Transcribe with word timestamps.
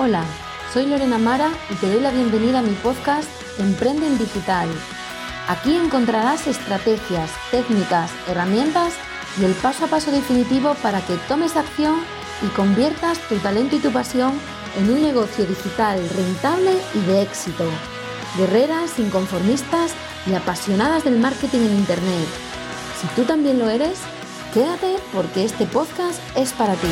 Hola, 0.00 0.22
soy 0.72 0.86
Lorena 0.86 1.18
Mara 1.18 1.50
y 1.68 1.74
te 1.74 1.90
doy 1.90 2.00
la 2.00 2.12
bienvenida 2.12 2.60
a 2.60 2.62
mi 2.62 2.72
podcast 2.74 3.28
Emprende 3.58 4.06
en 4.06 4.16
Digital. 4.16 4.68
Aquí 5.48 5.74
encontrarás 5.74 6.46
estrategias, 6.46 7.32
técnicas, 7.50 8.12
herramientas 8.28 8.94
y 9.40 9.44
el 9.44 9.54
paso 9.54 9.86
a 9.86 9.88
paso 9.88 10.12
definitivo 10.12 10.76
para 10.84 11.00
que 11.00 11.16
tomes 11.26 11.56
acción 11.56 11.96
y 12.42 12.46
conviertas 12.50 13.18
tu 13.28 13.38
talento 13.38 13.74
y 13.74 13.80
tu 13.80 13.90
pasión 13.90 14.34
en 14.76 14.88
un 14.88 15.02
negocio 15.02 15.44
digital 15.44 15.98
rentable 16.10 16.76
y 16.94 17.00
de 17.00 17.22
éxito. 17.22 17.64
Guerreras, 18.36 19.00
inconformistas 19.00 19.94
y 20.28 20.34
apasionadas 20.34 21.02
del 21.02 21.18
marketing 21.18 21.62
en 21.62 21.74
Internet. 21.74 22.28
Si 23.00 23.08
tú 23.16 23.24
también 23.24 23.58
lo 23.58 23.68
eres, 23.68 23.98
quédate 24.54 24.94
porque 25.12 25.44
este 25.44 25.66
podcast 25.66 26.20
es 26.36 26.52
para 26.52 26.74
ti. 26.74 26.88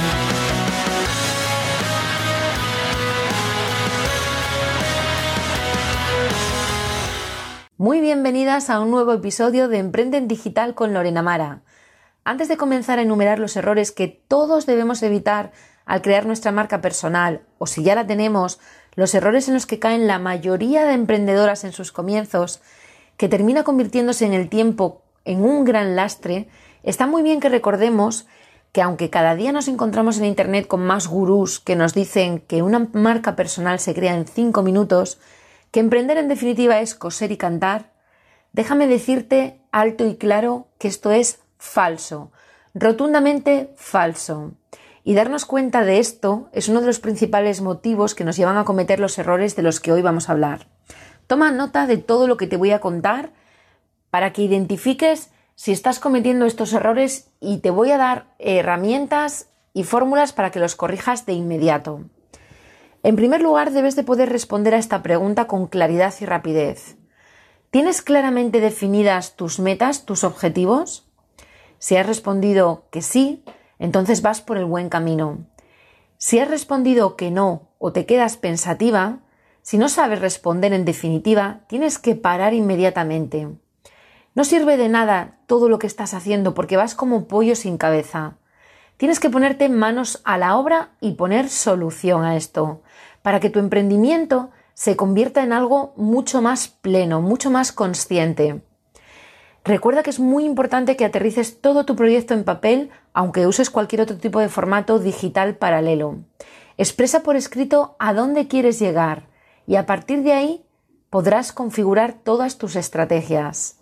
Muy 7.87 8.01
bienvenidas 8.01 8.69
a 8.69 8.81
un 8.81 8.91
nuevo 8.91 9.13
episodio 9.13 9.69
de 9.69 9.79
Emprende 9.79 10.17
en 10.17 10.27
Digital 10.27 10.75
con 10.75 10.93
Lorena 10.93 11.23
Mara. 11.23 11.61
Antes 12.25 12.49
de 12.49 12.57
comenzar 12.57 12.99
a 12.99 13.03
enumerar 13.03 13.39
los 13.39 13.57
errores 13.57 13.93
que 13.93 14.09
todos 14.09 14.67
debemos 14.67 15.05
evitar 15.05 15.53
al 15.85 16.03
crear 16.03 16.27
nuestra 16.27 16.51
marca 16.51 16.81
personal, 16.81 17.43
o 17.59 17.69
si 17.69 17.85
ya 17.85 17.95
la 17.95 18.05
tenemos, 18.05 18.59
los 18.97 19.15
errores 19.15 19.47
en 19.47 19.55
los 19.55 19.67
que 19.67 19.79
caen 19.79 20.09
la 20.09 20.19
mayoría 20.19 20.85
de 20.85 20.95
emprendedoras 20.95 21.63
en 21.63 21.71
sus 21.71 21.93
comienzos, 21.93 22.61
que 23.17 23.29
termina 23.29 23.63
convirtiéndose 23.63 24.27
en 24.27 24.33
el 24.33 24.49
tiempo 24.49 25.03
en 25.25 25.45
un 25.45 25.65
gran 25.65 25.95
lastre, 25.95 26.49
está 26.83 27.07
muy 27.07 27.23
bien 27.23 27.39
que 27.39 27.51
recordemos 27.51 28.27
que 28.73 28.83
aunque 28.83 29.11
cada 29.11 29.37
día 29.37 29.53
nos 29.53 29.69
encontramos 29.69 30.19
en 30.19 30.25
Internet 30.25 30.67
con 30.67 30.85
más 30.85 31.07
gurús 31.07 31.61
que 31.61 31.77
nos 31.77 31.95
dicen 31.95 32.41
que 32.41 32.63
una 32.63 32.89
marca 32.95 33.37
personal 33.37 33.79
se 33.79 33.95
crea 33.95 34.17
en 34.17 34.27
cinco 34.27 34.65
minutos, 34.65 35.21
que 35.77 35.81
emprender 35.81 36.17
en 36.17 36.29
definitiva 36.29 36.81
es 36.81 36.95
coser 36.95 37.33
y 37.33 37.37
cantar, 37.37 37.93
déjame 38.53 38.87
decirte 38.87 39.61
alto 39.73 40.07
y 40.07 40.17
claro 40.17 40.69
que 40.79 40.89
esto 40.89 41.13
es 41.13 41.41
falso, 41.59 42.33
rotundamente 42.73 43.75
falso. 43.77 44.53
Y 45.05 45.13
darnos 45.13 45.45
cuenta 45.45 45.85
de 45.85 45.99
esto 45.99 46.49
es 46.53 46.71
uno 46.71 46.81
de 46.81 46.87
los 46.87 46.99
principales 46.99 47.61
motivos 47.61 48.15
que 48.15 48.25
nos 48.25 48.39
llevan 48.39 48.57
a 48.57 48.65
cometer 48.65 49.01
los 49.01 49.19
errores 49.19 49.55
de 49.55 49.65
los 49.65 49.79
que 49.79 49.93
hoy 49.93 50.01
vamos 50.01 50.31
a 50.31 50.33
hablar. 50.33 50.67
Toma 51.27 51.53
nota 51.53 51.87
de 51.87 51.99
todo 51.99 52.27
lo 52.27 52.39
que 52.39 52.47
te 52.47 52.57
voy 52.57 52.71
a 52.71 52.81
contar 52.81 53.33
para 54.09 54.33
que 54.33 54.41
identifiques 54.41 55.29
si 55.57 55.73
estás 55.73 55.99
cometiendo 55.99 56.47
estos 56.47 56.73
errores 56.73 57.29
y 57.39 57.59
te 57.59 57.69
voy 57.69 57.91
a 57.91 57.99
dar 57.99 58.29
herramientas 58.39 59.51
y 59.75 59.85
fórmulas 59.85 60.33
para 60.33 60.51
que 60.51 60.59
los 60.59 60.75
corrijas 60.75 61.27
de 61.27 61.35
inmediato. 61.35 62.01
En 63.07 63.15
primer 63.15 63.41
lugar, 63.41 63.71
debes 63.71 63.95
de 63.95 64.03
poder 64.03 64.31
responder 64.31 64.75
a 64.75 64.79
esta 64.79 65.05
pregunta 65.05 65.47
con 65.47 65.69
claridad 65.69 66.13
y 66.21 66.25
rapidez. 66.25 66.97
¿Tienes 67.71 68.03
claramente 68.03 68.59
definidas 68.59 69.37
tus 69.37 69.61
metas, 69.61 70.07
tus 70.07 70.25
objetivos? 70.25 71.07
Si 71.79 71.95
has 71.97 72.05
respondido 72.05 72.89
que 72.91 73.03
sí, 73.03 73.45
entonces 73.79 74.23
vas 74.23 74.41
por 74.41 74.57
el 74.57 74.65
buen 74.65 74.89
camino. 74.89 75.47
Si 76.19 76.41
has 76.41 76.51
respondido 76.51 77.15
que 77.15 77.31
no 77.31 77.69
o 77.79 77.93
te 77.93 78.07
quedas 78.07 78.39
pensativa, 78.39 79.21
si 79.63 79.79
no 79.79 79.89
sabes 79.89 80.19
responder 80.19 80.73
en 80.73 80.85
definitiva, 80.85 81.61
tienes 81.69 82.01
que 82.01 82.17
parar 82.17 82.55
inmediatamente. 82.55 83.47
No 84.35 84.43
sirve 84.43 84.77
de 84.77 84.89
nada 84.89 85.39
todo 85.47 85.69
lo 85.69 85.79
que 85.79 85.87
estás 85.87 86.13
haciendo 86.13 86.55
porque 86.55 86.77
vas 86.77 86.97
como 86.97 87.29
pollo 87.29 87.55
sin 87.55 87.79
cabeza. 87.79 88.39
Tienes 88.97 89.21
que 89.21 89.29
ponerte 89.29 89.69
manos 89.69 90.23
a 90.25 90.39
la 90.39 90.57
obra 90.57 90.91
y 91.01 91.13
poner 91.13 91.51
solución 91.51 92.25
a 92.25 92.37
esto 92.37 92.81
para 93.21 93.41
que 93.41 93.51
tu 93.51 93.59
emprendimiento 93.59 94.51
se 94.73 94.97
convierta 94.97 95.43
en 95.43 95.53
algo 95.53 95.93
mucho 95.97 96.41
más 96.41 96.69
pleno, 96.69 97.21
mucho 97.21 97.51
más 97.51 97.73
consciente. 97.73 98.63
Recuerda 99.65 100.03
que 100.03 100.11
es 100.11 100.21
muy 100.21 100.45
importante 100.45 100.97
que 100.97 101.05
aterrices 101.05 101.61
todo 101.61 101.85
tu 101.85 101.97
proyecto 101.97 102.33
en 102.33 102.45
papel, 102.45 102.91
aunque 103.13 103.47
uses 103.47 103.69
cualquier 103.69 104.01
otro 104.01 104.17
tipo 104.17 104.41
de 104.41 104.49
formato 104.49 104.99
digital 104.99 105.57
paralelo. 105.57 106.21
Expresa 106.79 107.23
por 107.23 107.37
escrito 107.37 107.97
a 107.99 108.15
dónde 108.15 108.49
quieres 108.49 108.79
llegar 108.79 109.27
y 109.67 109.77
a 109.77 109.85
partir 109.85 110.23
de 110.23 110.33
ahí 110.33 110.65
podrás 111.11 111.53
configurar 111.53 112.15
todas 112.15 112.59
tus 112.59 112.77
estrategias. 112.77 113.81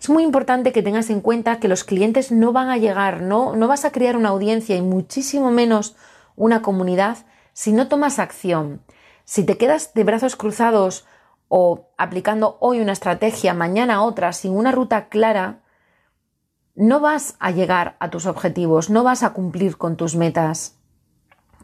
Es 0.00 0.08
muy 0.08 0.24
importante 0.24 0.72
que 0.72 0.82
tengas 0.82 1.10
en 1.10 1.20
cuenta 1.20 1.60
que 1.60 1.68
los 1.68 1.84
clientes 1.84 2.32
no 2.32 2.54
van 2.54 2.70
a 2.70 2.78
llegar, 2.78 3.20
no, 3.20 3.54
no 3.54 3.68
vas 3.68 3.84
a 3.84 3.92
crear 3.92 4.16
una 4.16 4.30
audiencia 4.30 4.74
y 4.74 4.80
muchísimo 4.80 5.50
menos 5.50 5.94
una 6.36 6.62
comunidad 6.62 7.18
si 7.52 7.72
no 7.72 7.86
tomas 7.86 8.18
acción, 8.18 8.82
si 9.24 9.44
te 9.44 9.58
quedas 9.58 9.92
de 9.92 10.04
brazos 10.04 10.36
cruzados 10.36 11.04
o 11.48 11.90
aplicando 11.98 12.56
hoy 12.60 12.80
una 12.80 12.92
estrategia, 12.92 13.52
mañana 13.52 14.02
otra, 14.02 14.32
sin 14.32 14.56
una 14.56 14.72
ruta 14.72 15.10
clara, 15.10 15.60
no 16.74 17.00
vas 17.00 17.36
a 17.38 17.50
llegar 17.50 17.96
a 18.00 18.08
tus 18.08 18.24
objetivos, 18.24 18.88
no 18.88 19.04
vas 19.04 19.22
a 19.22 19.34
cumplir 19.34 19.76
con 19.76 19.96
tus 19.96 20.16
metas. 20.16 20.78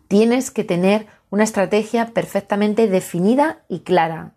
Tienes 0.08 0.50
que 0.50 0.62
tener 0.62 1.06
una 1.30 1.44
estrategia 1.44 2.12
perfectamente 2.12 2.86
definida 2.86 3.64
y 3.66 3.80
clara. 3.80 4.34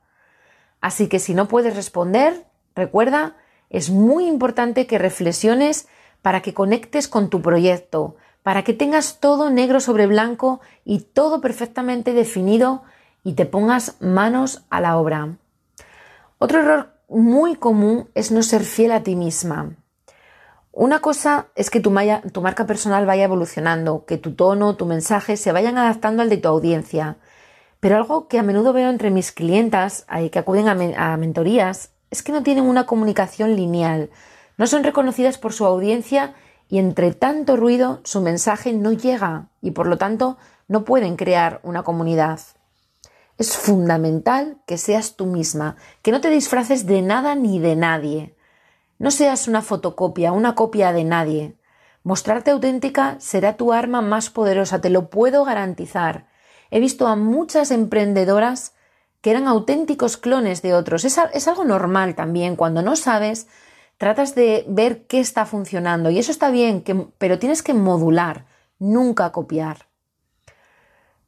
Así 0.80 1.10
que 1.10 1.20
si 1.20 1.34
no 1.34 1.50
puedes 1.50 1.76
responder, 1.76 2.46
recuerda, 2.76 3.36
es 3.70 3.90
muy 3.90 4.28
importante 4.28 4.88
que 4.88 4.98
reflexiones 4.98 5.88
para 6.22 6.42
que 6.42 6.54
conectes 6.54 7.08
con 7.08 7.30
tu 7.30 7.42
proyecto, 7.42 8.16
para 8.44 8.64
que 8.64 8.74
tengas 8.74 9.20
todo 9.20 9.50
negro 9.50 9.80
sobre 9.80 10.08
blanco 10.08 10.60
y 10.86 11.00
todo 11.02 11.42
perfectamente 11.42 12.14
definido 12.14 12.84
y 13.24 13.34
te 13.34 13.46
pongas 13.46 13.96
manos 14.02 14.64
a 14.70 14.82
la 14.82 14.98
obra. 14.98 15.38
Otro 16.40 16.60
error 16.60 16.94
muy 17.10 17.56
común 17.56 18.10
es 18.16 18.32
no 18.32 18.44
ser 18.44 18.64
fiel 18.64 18.92
a 18.92 19.04
ti 19.04 19.16
misma. 19.16 19.76
Una 20.72 21.00
cosa 21.00 21.48
es 21.56 21.70
que 21.70 21.80
tu, 21.80 21.92
marca 21.92 22.66
personal 22.66 23.06
vaya 23.06 23.26
evolucionando, 23.26 24.06
que 24.06 24.18
tu 24.18 24.34
tono, 24.36 24.76
tu 24.76 24.86
mensaje 24.86 25.36
se 25.36 25.52
vayan 25.52 25.78
adaptando 25.78 26.22
al 26.22 26.30
de 26.30 26.38
tu 26.38 26.48
audiencia. 26.48 27.18
Pero 27.80 27.98
algo 27.98 28.28
que 28.28 28.40
a 28.40 28.44
menudo 28.44 28.72
veo 28.72 28.90
entre 28.90 29.12
mis 29.12 29.32
clientas 29.32 30.06
que 30.32 30.40
acuden 30.40 30.96
a 30.98 31.18
mentorías 31.18 31.92
es 32.12 32.24
que 32.24 32.32
no 32.32 32.44
tienen 32.44 32.66
una 32.66 32.86
comunicación 32.86 33.56
lineal, 33.56 34.10
no 34.58 34.68
son 34.68 34.84
reconocidas 34.84 35.38
por 35.38 35.54
su 35.54 35.66
audiencia 35.66 36.36
y 36.68 36.78
entre 36.80 37.14
tanto 37.14 37.56
ruido 37.56 38.02
su 38.04 38.22
mensaje 38.22 38.74
no 38.74 38.92
llega 38.92 39.48
y 39.62 39.72
por 39.72 39.88
lo 39.88 39.98
tanto 39.98 40.38
no 40.68 40.86
pueden 40.86 41.16
crear 41.16 41.60
una 41.64 41.84
comunidad. 41.84 42.40
Es 43.38 43.56
fundamental 43.58 44.58
que 44.66 44.78
seas 44.78 45.16
tú 45.16 45.26
misma, 45.26 45.78
que 46.02 46.12
no 46.12 46.20
te 46.20 46.30
disfraces 46.30 46.86
de 46.86 47.02
nada 47.02 47.36
ni 47.36 47.60
de 47.60 47.76
nadie. 47.76 48.36
No 48.98 49.12
seas 49.12 49.48
una 49.48 49.62
fotocopia, 49.62 50.34
una 50.34 50.56
copia 50.56 50.92
de 50.92 51.06
nadie. 51.06 51.56
Mostrarte 52.04 52.52
auténtica 52.52 53.16
será 53.20 53.56
tu 53.56 53.72
arma 53.72 54.02
más 54.02 54.30
poderosa, 54.30 54.82
te 54.82 54.90
lo 54.90 55.10
puedo 55.10 55.46
garantizar. 55.46 56.28
He 56.70 56.82
visto 56.82 57.08
a 57.08 57.16
muchas 57.16 57.72
emprendedoras 57.72 58.74
que 59.22 59.32
eran 59.32 59.48
auténticos 59.48 60.18
clones 60.18 60.62
de 60.62 60.74
otros. 60.74 61.06
Es, 61.06 61.20
es 61.34 61.48
algo 61.48 61.66
normal 61.66 62.16
también 62.16 62.56
cuando 62.56 62.82
no 62.82 62.96
sabes 62.96 63.48
tratas 63.98 64.34
de 64.34 64.64
ver 64.68 65.06
qué 65.08 65.20
está 65.20 65.46
funcionando 65.46 66.10
y 66.10 66.20
eso 66.20 66.32
está 66.32 66.50
bien, 66.50 66.84
pero 67.18 67.38
tienes 67.38 67.62
que 67.62 67.74
modular, 67.74 68.46
nunca 68.80 69.32
copiar. 69.32 69.90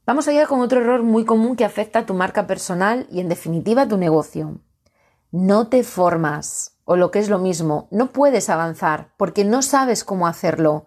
Vamos 0.05 0.27
allá 0.27 0.47
con 0.47 0.61
otro 0.61 0.79
error 0.79 1.03
muy 1.03 1.25
común 1.25 1.55
que 1.55 1.65
afecta 1.65 1.99
a 1.99 2.05
tu 2.05 2.13
marca 2.13 2.47
personal 2.47 3.07
y 3.11 3.19
en 3.19 3.29
definitiva 3.29 3.83
a 3.83 3.87
tu 3.87 3.97
negocio. 3.97 4.59
No 5.31 5.67
te 5.67 5.83
formas, 5.83 6.77
o 6.85 6.95
lo 6.95 7.11
que 7.11 7.19
es 7.19 7.29
lo 7.29 7.39
mismo, 7.39 7.87
no 7.91 8.11
puedes 8.11 8.49
avanzar 8.49 9.13
porque 9.17 9.45
no 9.45 9.61
sabes 9.61 10.03
cómo 10.03 10.25
hacerlo. 10.25 10.85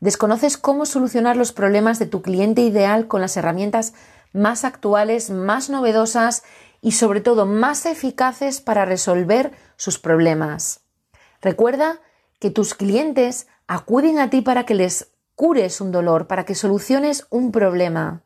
Desconoces 0.00 0.56
cómo 0.56 0.84
solucionar 0.86 1.36
los 1.36 1.52
problemas 1.52 1.98
de 1.98 2.06
tu 2.06 2.22
cliente 2.22 2.62
ideal 2.62 3.08
con 3.08 3.20
las 3.20 3.36
herramientas 3.36 3.94
más 4.32 4.64
actuales, 4.64 5.30
más 5.30 5.70
novedosas 5.70 6.42
y 6.80 6.92
sobre 6.92 7.20
todo 7.20 7.46
más 7.46 7.86
eficaces 7.86 8.60
para 8.60 8.84
resolver 8.84 9.52
sus 9.76 9.98
problemas. 9.98 10.80
Recuerda 11.40 12.00
que 12.38 12.50
tus 12.50 12.74
clientes 12.74 13.46
acuden 13.66 14.18
a 14.18 14.30
ti 14.30 14.42
para 14.42 14.64
que 14.64 14.74
les 14.74 15.12
cures 15.34 15.80
un 15.80 15.92
dolor, 15.92 16.26
para 16.26 16.44
que 16.44 16.54
soluciones 16.54 17.26
un 17.30 17.52
problema. 17.52 18.22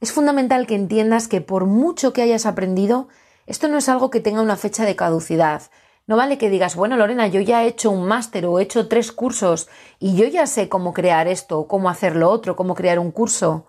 Es 0.00 0.12
fundamental 0.12 0.66
que 0.66 0.74
entiendas 0.74 1.28
que 1.28 1.40
por 1.40 1.66
mucho 1.66 2.12
que 2.12 2.22
hayas 2.22 2.46
aprendido, 2.46 3.08
esto 3.46 3.68
no 3.68 3.78
es 3.78 3.88
algo 3.88 4.10
que 4.10 4.20
tenga 4.20 4.42
una 4.42 4.56
fecha 4.56 4.84
de 4.84 4.96
caducidad. 4.96 5.62
No 6.06 6.16
vale 6.16 6.38
que 6.38 6.50
digas, 6.50 6.74
bueno, 6.74 6.96
Lorena, 6.96 7.28
yo 7.28 7.40
ya 7.40 7.62
he 7.62 7.68
hecho 7.68 7.90
un 7.90 8.06
máster 8.06 8.46
o 8.46 8.58
he 8.58 8.64
hecho 8.64 8.88
tres 8.88 9.12
cursos 9.12 9.68
y 10.00 10.16
yo 10.16 10.26
ya 10.26 10.46
sé 10.46 10.68
cómo 10.68 10.92
crear 10.92 11.28
esto, 11.28 11.68
cómo 11.68 11.88
hacer 11.88 12.16
lo 12.16 12.28
otro, 12.30 12.56
cómo 12.56 12.74
crear 12.74 12.98
un 12.98 13.12
curso. 13.12 13.66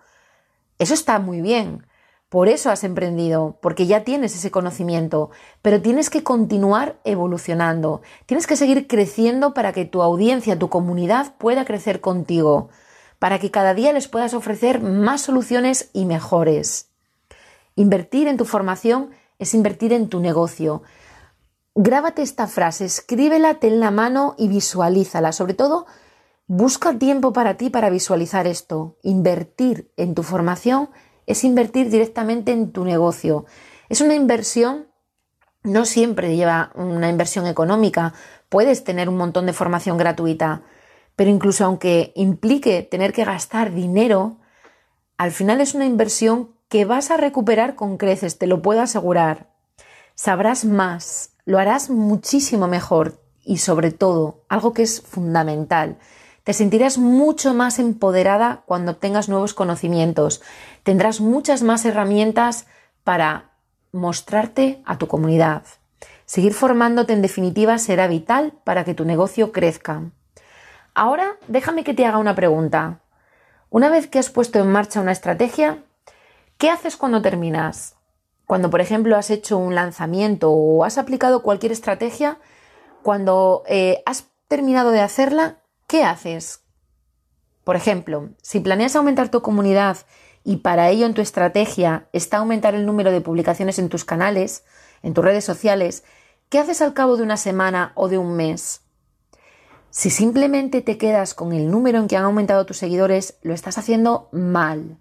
Eso 0.83 0.95
está 0.95 1.17
muy 1.17 1.39
bien, 1.39 1.87
por 2.27 2.49
eso 2.49 2.69
has 2.69 2.83
emprendido, 2.83 3.57
porque 3.61 3.87
ya 3.87 4.03
tienes 4.03 4.35
ese 4.35 4.51
conocimiento, 4.51 5.31
pero 5.61 5.81
tienes 5.81 6.09
que 6.09 6.23
continuar 6.23 6.99
evolucionando, 7.05 8.01
tienes 8.25 8.47
que 8.47 8.57
seguir 8.57 8.85
creciendo 8.85 9.53
para 9.53 9.71
que 9.71 9.85
tu 9.85 10.01
audiencia, 10.01 10.59
tu 10.59 10.67
comunidad 10.67 11.35
pueda 11.37 11.63
crecer 11.63 12.01
contigo, 12.01 12.67
para 13.17 13.39
que 13.39 13.49
cada 13.49 13.73
día 13.73 13.93
les 13.93 14.09
puedas 14.09 14.33
ofrecer 14.33 14.81
más 14.81 15.21
soluciones 15.21 15.89
y 15.93 16.03
mejores. 16.03 16.89
Invertir 17.77 18.27
en 18.27 18.35
tu 18.35 18.43
formación 18.43 19.11
es 19.39 19.53
invertir 19.53 19.93
en 19.93 20.09
tu 20.09 20.19
negocio. 20.19 20.83
Grábate 21.75 22.23
esta 22.23 22.47
frase, 22.47 22.83
escríbela, 22.83 23.53
ten 23.61 23.79
la 23.79 23.89
mano 23.89 24.35
y 24.37 24.49
visualízala. 24.49 25.31
Sobre 25.31 25.53
todo, 25.53 25.85
busca 26.47 26.97
tiempo 26.97 27.33
para 27.33 27.55
ti 27.57 27.69
para 27.69 27.89
visualizar 27.89 28.47
esto. 28.47 28.97
Invertir 29.03 29.91
en 29.97 30.15
tu 30.15 30.23
formación 30.23 30.89
es 31.25 31.43
invertir 31.43 31.89
directamente 31.89 32.51
en 32.51 32.71
tu 32.71 32.85
negocio. 32.85 33.45
Es 33.89 34.01
una 34.01 34.15
inversión, 34.15 34.87
no 35.63 35.85
siempre 35.85 36.35
lleva 36.35 36.71
una 36.75 37.09
inversión 37.09 37.47
económica. 37.47 38.13
Puedes 38.49 38.83
tener 38.83 39.09
un 39.09 39.17
montón 39.17 39.45
de 39.45 39.53
formación 39.53 39.97
gratuita, 39.97 40.63
pero 41.15 41.29
incluso 41.29 41.65
aunque 41.65 42.11
implique 42.15 42.83
tener 42.83 43.13
que 43.13 43.23
gastar 43.23 43.73
dinero, 43.73 44.37
al 45.17 45.31
final 45.31 45.61
es 45.61 45.73
una 45.73 45.85
inversión 45.85 46.53
que 46.69 46.85
vas 46.85 47.11
a 47.11 47.17
recuperar 47.17 47.75
con 47.75 47.97
creces, 47.97 48.37
te 48.37 48.47
lo 48.47 48.61
puedo 48.61 48.81
asegurar. 48.81 49.53
Sabrás 50.15 50.65
más, 50.65 51.31
lo 51.45 51.59
harás 51.59 51.89
muchísimo 51.89 52.67
mejor 52.67 53.21
y 53.43 53.57
sobre 53.57 53.91
todo, 53.91 54.43
algo 54.49 54.73
que 54.73 54.83
es 54.83 55.01
fundamental, 55.01 55.99
te 56.43 56.53
sentirás 56.53 56.97
mucho 56.97 57.53
más 57.53 57.79
empoderada 57.79 58.63
cuando 58.65 58.91
obtengas 58.91 59.29
nuevos 59.29 59.53
conocimientos. 59.53 60.41
Tendrás 60.83 61.21
muchas 61.21 61.63
más 61.63 61.85
herramientas 61.85 62.67
para 63.03 63.51
mostrarte 63.91 64.81
a 64.85 64.97
tu 64.97 65.07
comunidad. 65.07 65.63
Seguir 66.25 66.53
formándote 66.53 67.13
en 67.13 67.21
definitiva 67.21 67.77
será 67.77 68.07
vital 68.07 68.53
para 68.63 68.83
que 68.83 68.93
tu 68.93 69.05
negocio 69.05 69.51
crezca. 69.51 70.01
Ahora 70.93 71.37
déjame 71.47 71.83
que 71.83 71.93
te 71.93 72.05
haga 72.05 72.17
una 72.17 72.35
pregunta. 72.35 72.99
Una 73.69 73.89
vez 73.89 74.07
que 74.07 74.19
has 74.19 74.29
puesto 74.29 74.59
en 74.59 74.71
marcha 74.71 75.01
una 75.01 75.11
estrategia, 75.11 75.79
¿qué 76.57 76.69
haces 76.69 76.97
cuando 76.97 77.21
terminas? 77.21 77.95
Cuando, 78.45 78.69
por 78.69 78.81
ejemplo, 78.81 79.15
has 79.15 79.29
hecho 79.29 79.57
un 79.57 79.73
lanzamiento 79.73 80.51
o 80.51 80.83
has 80.83 80.97
aplicado 80.97 81.41
cualquier 81.41 81.71
estrategia, 81.71 82.37
cuando 83.01 83.63
eh, 83.67 84.03
has 84.05 84.25
terminado 84.47 84.91
de 84.91 85.01
hacerla, 85.01 85.57
¿qué 85.93 86.03
haces? 86.03 86.61
Por 87.63 87.75
ejemplo, 87.75 88.29
si 88.41 88.59
planeas 88.59 88.95
aumentar 88.95 89.29
tu 89.29 89.43
comunidad 89.43 89.97
y 90.43 90.55
para 90.57 90.89
ello 90.89 91.05
en 91.05 91.13
tu 91.13 91.21
estrategia 91.21 92.09
está 92.13 92.37
aumentar 92.37 92.73
el 92.73 92.87
número 92.87 93.11
de 93.11 93.21
publicaciones 93.21 93.77
en 93.77 93.89
tus 93.89 94.03
canales, 94.03 94.63
en 95.03 95.13
tus 95.13 95.23
redes 95.23 95.45
sociales, 95.45 96.03
¿qué 96.49 96.57
haces 96.57 96.81
al 96.81 96.95
cabo 96.95 97.15
de 97.15 97.21
una 97.21 97.37
semana 97.37 97.91
o 97.93 98.09
de 98.09 98.17
un 98.17 98.35
mes? 98.35 98.81
Si 99.91 100.09
simplemente 100.09 100.81
te 100.81 100.97
quedas 100.97 101.35
con 101.35 101.53
el 101.53 101.69
número 101.69 101.99
en 101.99 102.07
que 102.07 102.17
han 102.17 102.25
aumentado 102.25 102.65
tus 102.65 102.77
seguidores, 102.77 103.37
lo 103.43 103.53
estás 103.53 103.77
haciendo 103.77 104.29
mal. 104.31 104.97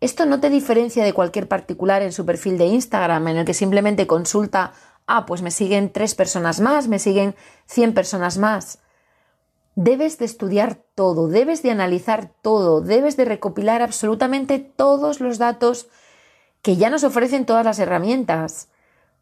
Esto 0.00 0.26
no 0.26 0.40
te 0.40 0.50
diferencia 0.50 1.04
de 1.04 1.12
cualquier 1.12 1.46
particular 1.46 2.02
en 2.02 2.10
su 2.10 2.26
perfil 2.26 2.58
de 2.58 2.66
Instagram, 2.66 3.28
en 3.28 3.36
el 3.36 3.44
que 3.44 3.54
simplemente 3.54 4.08
consulta, 4.08 4.72
ah, 5.06 5.26
pues 5.26 5.42
me 5.42 5.52
siguen 5.52 5.92
tres 5.92 6.16
personas 6.16 6.58
más, 6.58 6.88
me 6.88 6.98
siguen 6.98 7.36
cien 7.66 7.94
personas 7.94 8.36
más. 8.36 8.80
Debes 9.76 10.18
de 10.18 10.24
estudiar 10.24 10.76
todo, 10.94 11.28
debes 11.28 11.62
de 11.62 11.70
analizar 11.70 12.30
todo, 12.42 12.80
debes 12.80 13.16
de 13.16 13.24
recopilar 13.24 13.82
absolutamente 13.82 14.58
todos 14.58 15.20
los 15.20 15.38
datos 15.38 15.88
que 16.62 16.76
ya 16.76 16.90
nos 16.90 17.04
ofrecen 17.04 17.46
todas 17.46 17.64
las 17.64 17.78
herramientas. 17.78 18.68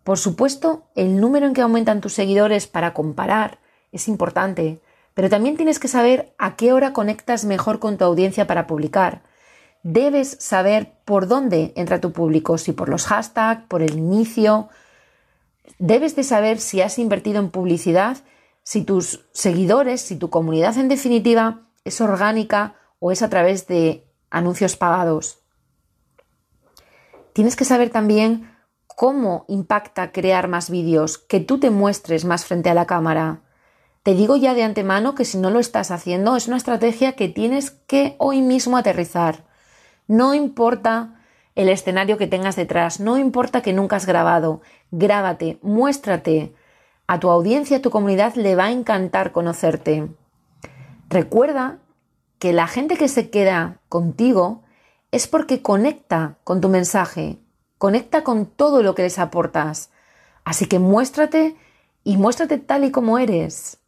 Por 0.05 0.19
supuesto, 0.19 0.85
el 0.95 1.21
número 1.21 1.47
en 1.47 1.55
que 1.55 1.63
aumentan 1.63 2.01
tus 2.01 2.13
seguidores 2.13 2.67
para 2.67 2.93
comparar 2.93 3.59
es 3.93 4.09
importante, 4.09 4.81
pero 5.15 5.31
también 5.31 5.57
tienes 5.57 5.79
que 5.79 5.89
saber 5.89 6.35
a 6.39 6.57
qué 6.57 6.73
hora 6.73 6.93
conectas 6.93 7.45
mejor 7.45 7.79
con 7.79 7.99
tu 7.99 8.05
audiencia 8.05 8.47
para 8.47 8.67
publicar 8.67 9.23
debes 9.83 10.37
saber 10.41 10.93
por 11.05 11.27
dónde 11.27 11.73
entra 11.77 12.01
tu 12.01 12.13
público, 12.13 12.59
si 12.59 12.73
por 12.73 12.89
los 12.89 13.07
hashtags, 13.07 13.65
por 13.67 13.83
el 13.83 13.99
inicio. 13.99 14.69
Debes 15.79 16.17
de 16.17 16.25
saber 16.25 16.59
si 16.59 16.81
has 16.81 16.99
invertido 16.99 17.41
en 17.41 17.51
publicidad, 17.51 18.19
si 18.63 18.83
tus 18.85 19.27
seguidores, 19.33 20.01
si 20.01 20.17
tu 20.17 20.31
comunidad 20.31 20.77
en 20.79 20.89
definitiva 20.89 21.69
es 21.85 22.01
orgánica 22.01 22.77
o 22.99 23.11
es 23.11 23.23
a 23.23 23.29
través 23.29 23.67
de 23.67 24.07
anuncios 24.31 24.77
pagados. 24.77 25.41
Tienes 27.33 27.57
que 27.57 27.65
saber 27.65 27.91
también 27.91 28.51
cómo 28.87 29.45
impacta 29.49 30.13
crear 30.13 30.49
más 30.49 30.71
vídeos, 30.71 31.19
que 31.19 31.41
tú 31.41 31.59
te 31.59 31.71
muestres 31.71 32.25
más 32.25 32.45
frente 32.45 32.71
a 32.71 32.75
la 32.75 32.87
cámara. 32.87 33.41
Te 34.03 34.15
digo 34.15 34.37
ya 34.37 34.55
de 34.55 34.65
antemano 34.65 35.15
que 35.15 35.25
si 35.25 35.39
no 35.39 35.51
lo 35.51 35.59
estás 35.59 35.91
haciendo 35.91 36.37
es 36.37 36.49
una 36.49 36.57
estrategia 36.57 37.13
que 37.13 37.29
tienes 37.29 37.71
que 37.71 38.17
hoy 38.19 38.43
mismo 38.43 38.77
aterrizar. 38.77 39.45
No 40.07 40.35
importa 40.35 41.21
el 41.55 41.69
escenario 41.69 42.19
que 42.19 42.27
tengas 42.27 42.57
detrás, 42.57 43.01
no 43.01 43.19
importa 43.19 43.63
que 43.63 43.73
nunca 43.73 43.97
has 43.97 44.07
grabado, 44.07 44.61
grábate, 44.91 45.59
muéstrate. 45.63 46.55
A 47.07 47.21
tu 47.21 47.31
audiencia, 47.31 47.79
a 47.79 47.83
tu 47.83 47.91
comunidad 47.91 48.35
le 48.35 48.57
va 48.57 48.67
a 48.67 48.71
encantar 48.71 49.33
conocerte. 49.33 50.09
Recuerda 51.09 51.79
que 52.39 52.53
la 52.53 52.67
gente 52.67 52.97
que 52.97 53.09
se 53.09 53.31
queda 53.31 53.81
contigo 53.89 54.63
es 55.11 55.27
porque 55.27 55.63
conecta 55.63 56.39
con 56.43 56.61
tu 56.61 56.69
mensaje, 56.69 57.39
conecta 57.79 58.25
con 58.25 58.47
todo 58.47 58.83
lo 58.83 58.95
que 58.95 59.03
les 59.03 59.19
aportas. 59.19 59.91
Así 60.45 60.67
que 60.67 60.79
muéstrate 60.79 61.57
y 62.03 62.17
muéstrate 62.17 62.59
tal 62.59 62.85
y 62.85 62.91
como 62.91 63.19
eres. 63.19 63.79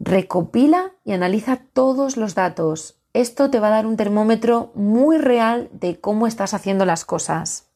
Recopila 0.00 0.92
y 1.04 1.12
analiza 1.12 1.60
todos 1.72 2.16
los 2.16 2.34
datos. 2.34 3.00
Esto 3.12 3.48
te 3.48 3.60
va 3.60 3.68
a 3.68 3.70
dar 3.70 3.86
un 3.86 3.96
termómetro 3.96 4.72
muy 4.74 5.18
real 5.18 5.70
de 5.72 6.00
cómo 6.00 6.26
estás 6.26 6.52
haciendo 6.52 6.84
las 6.84 7.04
cosas. 7.04 7.68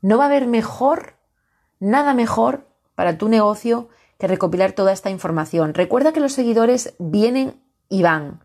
No 0.00 0.16
va 0.16 0.24
a 0.24 0.26
haber 0.28 0.46
mejor, 0.46 1.14
nada 1.80 2.14
mejor 2.14 2.68
para 2.94 3.18
tu 3.18 3.28
negocio 3.28 3.88
que 4.18 4.26
recopilar 4.26 4.72
toda 4.72 4.92
esta 4.92 5.10
información. 5.10 5.74
Recuerda 5.74 6.12
que 6.12 6.20
los 6.20 6.32
seguidores 6.32 6.94
vienen 6.98 7.60
y 7.88 8.02
van. 8.02 8.44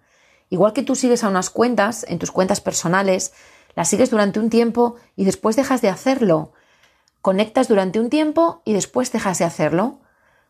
Igual 0.49 0.73
que 0.73 0.83
tú 0.83 0.95
sigues 0.95 1.23
a 1.23 1.29
unas 1.29 1.49
cuentas, 1.49 2.05
en 2.07 2.19
tus 2.19 2.31
cuentas 2.31 2.61
personales, 2.61 3.33
las 3.75 3.87
sigues 3.87 4.09
durante 4.09 4.39
un 4.39 4.49
tiempo 4.49 4.95
y 5.15 5.25
después 5.25 5.55
dejas 5.55 5.81
de 5.81 5.89
hacerlo. 5.89 6.53
Conectas 7.21 7.67
durante 7.67 7.99
un 7.99 8.09
tiempo 8.09 8.61
y 8.65 8.73
después 8.73 9.11
dejas 9.11 9.39
de 9.39 9.45
hacerlo. 9.45 9.99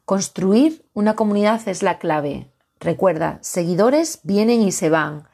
Construir 0.06 0.86
una 0.94 1.16
comunidad 1.16 1.68
es 1.68 1.84
la 1.84 2.00
clave. 2.00 2.52
Recuerda, 2.80 3.40
seguidores 3.42 4.20
vienen 4.24 4.62
y 4.62 4.72
se 4.72 4.90
van 4.90 5.28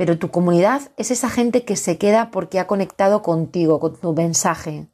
pero 0.00 0.16
tu 0.16 0.30
comunidad 0.30 0.80
es 0.96 1.10
esa 1.10 1.28
gente 1.28 1.66
que 1.66 1.76
se 1.76 1.98
queda 1.98 2.30
porque 2.30 2.58
ha 2.58 2.66
conectado 2.66 3.20
contigo, 3.20 3.80
con 3.80 3.96
tu 3.96 4.14
mensaje. 4.14 4.86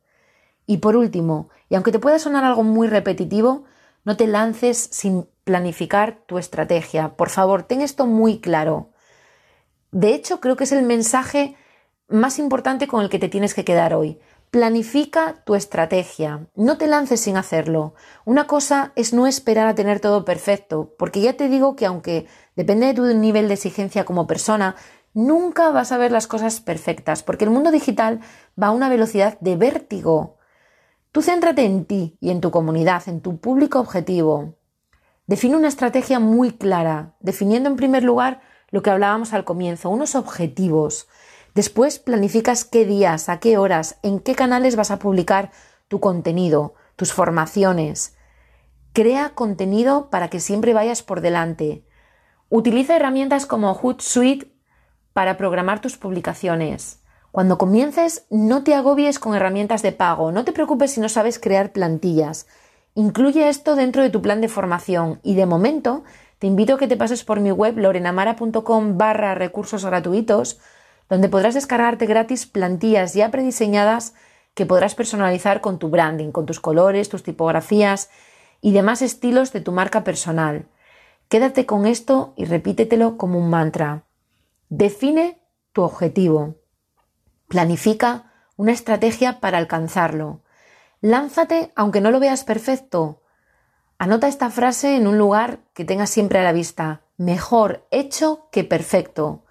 Y 0.66 0.78
por 0.78 0.96
último, 0.96 1.49
y 1.68 1.76
aunque 1.76 1.92
te 1.92 1.99
pueda 1.99 2.18
sonar 2.18 2.44
algo 2.44 2.62
muy 2.62 2.88
repetitivo, 2.88 3.64
no 4.04 4.16
te 4.16 4.26
lances 4.26 4.88
sin 4.90 5.28
planificar 5.44 6.18
tu 6.26 6.38
estrategia. 6.38 7.16
Por 7.16 7.30
favor, 7.30 7.62
ten 7.62 7.80
esto 7.80 8.06
muy 8.06 8.40
claro. 8.40 8.90
De 9.92 10.12
hecho, 10.14 10.40
creo 10.40 10.56
que 10.56 10.64
es 10.64 10.73
el 10.73 10.85
mensaje 10.85 11.56
más 12.08 12.38
importante 12.38 12.88
con 12.88 13.02
el 13.02 13.08
que 13.08 13.18
te 13.18 13.28
tienes 13.28 13.54
que 13.54 13.64
quedar 13.64 13.94
hoy. 13.94 14.18
Planifica 14.50 15.42
tu 15.44 15.54
estrategia, 15.54 16.46
no 16.54 16.78
te 16.78 16.87
lances 16.87 17.20
sin 17.20 17.37
hacerlo. 17.37 17.94
Una 18.25 18.46
cosa 18.46 18.92
es 18.94 19.12
no 19.12 19.26
esperar 19.26 19.66
a 19.66 19.75
tener 19.75 20.00
todo 20.00 20.25
perfecto, 20.25 20.94
porque 20.99 21.20
ya 21.20 21.35
te 21.35 21.49
digo 21.49 21.76
que 21.76 21.87
aunque 21.87 22.26
depende 22.54 22.87
de 22.87 22.94
tu 22.94 23.04
nivel 23.06 23.49
de 23.49 23.54
exigencia 23.54 24.04
como 24.04 24.26
persona, 24.26 24.76
nunca 25.14 25.70
vas 25.70 25.92
a 25.92 25.99
ver 25.99 26.12
las 26.12 26.26
cosas 26.26 26.61
perfectas, 26.61 27.23
porque 27.23 27.44
el 27.44 27.50
mundo 27.50 27.70
digital 27.70 28.20
va 28.61 28.68
a 28.68 28.73
una 28.73 28.88
velocidad 28.88 29.38
de 29.40 29.56
vértigo. 29.56 30.37
Tú 31.16 31.23
céntrate 31.23 31.64
en 31.64 31.87
ti 31.87 32.18
y 32.20 32.28
en 32.28 32.42
tu 32.42 32.50
comunidad, 32.50 33.08
en 33.08 33.23
tu 33.23 33.38
público 33.38 33.80
objetivo. 33.80 34.58
Define 35.26 35.56
una 35.56 35.68
estrategia 35.68 36.18
muy 36.20 36.50
clara, 36.52 37.14
definiendo 37.20 37.70
en 37.70 37.76
primer 37.76 38.04
lugar 38.04 38.42
lo 38.68 38.82
que 38.82 38.90
hablábamos 38.90 39.32
al 39.32 39.46
comienzo, 39.46 39.88
unos 39.88 40.14
objetivos. 40.14 41.08
Después 41.54 41.99
planificas 41.99 42.66
qué 42.66 42.85
días, 42.85 43.30
a 43.30 43.40
qué 43.40 43.56
horas, 43.56 43.99
en 44.02 44.20
qué 44.20 44.35
canales 44.35 44.76
vas 44.76 44.90
a 44.90 44.99
publicar 44.99 45.52
tu 45.88 46.00
contenido, 46.00 46.75
tus 46.96 47.14
formaciones. 47.14 48.14
Crea 48.92 49.30
contenido 49.30 50.11
para 50.11 50.28
que 50.28 50.38
siempre 50.38 50.75
vayas 50.75 51.02
por 51.02 51.23
delante. 51.23 51.87
Utiliza 52.50 52.94
herramientas 52.94 53.46
como 53.46 53.73
Hootsuite 53.73 54.52
para 55.14 55.38
programar 55.38 55.80
tus 55.80 55.96
publicaciones. 55.96 57.05
Cuando 57.37 57.59
comiences, 57.59 58.25
no 58.31 58.64
te 58.64 58.75
agobies 58.75 59.19
con 59.19 59.35
herramientas 59.35 59.83
de 59.83 59.93
pago, 59.93 60.33
no 60.33 60.47
te 60.47 60.52
preocupes 60.52 60.93
si 60.93 61.02
no 61.02 61.11
sabes 61.11 61.38
crear 61.38 61.71
plantillas. 61.71 62.47
Incluye 62.95 63.50
esto 63.50 63.76
dentro 63.76 64.02
de 64.02 64.09
tu 64.09 64.23
plan 64.23 64.40
de 64.40 64.49
formación 64.49 65.21
y 65.23 65.35
de 65.35 65.45
momento 65.45 66.02
te 66.38 66.47
invito 66.47 66.73
a 66.73 66.78
que 66.78 66.88
te 66.88 66.97
pases 66.97 67.25
por 67.25 67.40
mi 67.40 67.52
web 67.52 67.76
lorenamara.com 67.76 68.97
barra 68.97 69.35
recursos 69.35 69.85
gratuitos, 69.85 70.59
donde 71.11 71.28
podrás 71.28 71.52
descargarte 71.52 72.07
gratis 72.07 72.47
plantillas 72.47 73.12
ya 73.12 73.31
prediseñadas 73.31 74.14
que 74.55 74.64
podrás 74.64 74.95
personalizar 74.95 75.61
con 75.61 75.78
tu 75.78 75.90
branding, 75.90 76.33
con 76.33 76.47
tus 76.47 76.59
colores, 76.59 77.11
tus 77.11 77.23
tipografías 77.23 78.09
y 78.62 78.73
demás 78.73 79.02
estilos 79.02 79.52
de 79.52 79.61
tu 79.61 79.73
marca 79.73 80.05
personal. 80.05 80.69
Quédate 81.28 81.66
con 81.66 81.85
esto 81.85 82.33
y 82.35 82.47
repítetelo 82.47 83.19
como 83.19 83.38
un 83.38 83.50
mantra. 83.50 84.05
Define 84.71 85.38
tu 85.75 85.83
objetivo. 85.83 86.55
Planifica 87.49 88.33
una 88.57 88.73
estrategia 88.73 89.41
para 89.41 89.59
alcanzarlo. 89.59 90.43
Lánzate 91.00 91.73
aunque 91.76 92.00
no 92.00 92.11
lo 92.11 92.19
veas 92.19 92.45
perfecto. 92.45 93.23
Anota 93.99 94.29
esta 94.29 94.50
frase 94.50 94.97
en 94.97 95.07
un 95.07 95.17
lugar 95.19 95.61
que 95.73 95.85
tengas 95.85 96.11
siempre 96.11 96.38
a 96.38 96.43
la 96.43 96.53
vista. 96.53 97.03
Mejor 97.17 97.87
hecho 97.91 98.49
que 98.50 98.65
perfecto. 98.65 99.45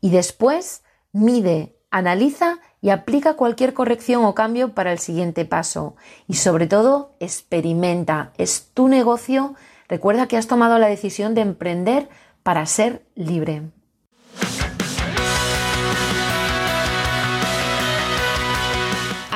Y 0.00 0.10
después 0.10 0.82
mide, 1.12 1.76
analiza 1.90 2.58
y 2.80 2.90
aplica 2.90 3.34
cualquier 3.34 3.72
corrección 3.72 4.24
o 4.24 4.34
cambio 4.34 4.74
para 4.74 4.92
el 4.92 4.98
siguiente 4.98 5.44
paso. 5.44 5.96
Y 6.26 6.34
sobre 6.34 6.66
todo, 6.66 7.14
experimenta. 7.20 8.32
Es 8.36 8.70
tu 8.74 8.88
negocio. 8.88 9.54
Recuerda 9.88 10.26
que 10.26 10.36
has 10.36 10.46
tomado 10.46 10.78
la 10.78 10.88
decisión 10.88 11.34
de 11.34 11.42
emprender 11.42 12.08
para 12.42 12.66
ser 12.66 13.06
libre. 13.14 13.62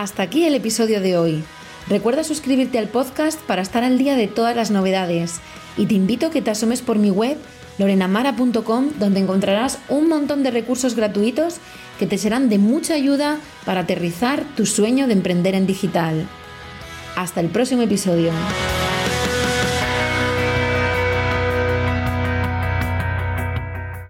Hasta 0.08 0.22
aquí 0.22 0.46
el 0.46 0.54
episodio 0.54 1.02
de 1.02 1.18
hoy. 1.18 1.44
Recuerda 1.86 2.24
suscribirte 2.24 2.78
al 2.78 2.88
podcast 2.88 3.38
para 3.40 3.60
estar 3.60 3.84
al 3.84 3.98
día 3.98 4.16
de 4.16 4.26
todas 4.26 4.56
las 4.56 4.70
novedades 4.70 5.38
y 5.76 5.84
te 5.84 5.96
invito 5.96 6.28
a 6.28 6.30
que 6.30 6.40
te 6.40 6.50
asomes 6.50 6.80
por 6.80 6.96
mi 6.96 7.10
web 7.10 7.36
lorenamara.com 7.76 8.88
donde 8.98 9.20
encontrarás 9.20 9.78
un 9.90 10.08
montón 10.08 10.42
de 10.42 10.50
recursos 10.50 10.96
gratuitos 10.96 11.56
que 11.98 12.06
te 12.06 12.16
serán 12.16 12.48
de 12.48 12.56
mucha 12.56 12.94
ayuda 12.94 13.36
para 13.66 13.80
aterrizar 13.80 14.44
tu 14.56 14.64
sueño 14.64 15.08
de 15.08 15.12
emprender 15.12 15.54
en 15.54 15.66
digital. 15.66 16.26
Hasta 17.14 17.42
el 17.42 17.48
próximo 17.48 17.82
episodio. 17.82 18.32